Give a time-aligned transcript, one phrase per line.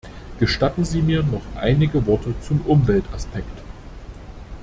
[0.39, 3.61] Gestatten Sie mir noch einige Worte zum Umweltaspekt.